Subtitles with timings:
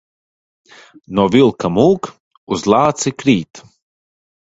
[1.19, 2.09] No vilka mūk,
[2.57, 3.63] uz lāci krīt.